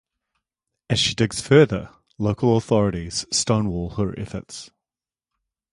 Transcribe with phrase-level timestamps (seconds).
[0.89, 4.71] As she digs further, local authorities stonewall her efforts.